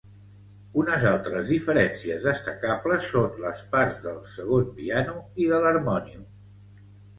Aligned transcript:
Unes 0.83 1.03
altres 1.09 1.51
diferències 1.55 2.25
destacables 2.29 3.05
són 3.13 3.37
les 3.45 3.63
parts 3.77 4.09
del 4.09 4.19
segon 4.39 4.75
piano 4.81 5.17
i 5.45 5.51
de 5.55 5.63
l'harmònium. 5.67 6.29